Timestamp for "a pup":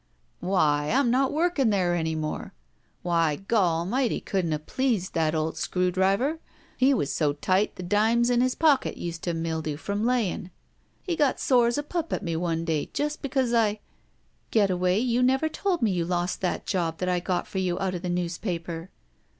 11.77-12.11